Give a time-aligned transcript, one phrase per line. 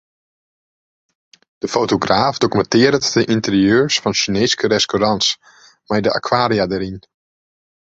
[1.57, 5.27] De fotograaf dokumintearret de ynterieurs fan Sjineeske restaurants
[5.89, 6.99] mei de akwaria dêryn.